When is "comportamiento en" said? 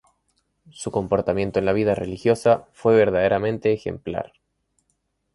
0.89-1.65